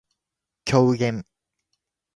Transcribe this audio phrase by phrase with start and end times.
[0.65, 1.23] 狂言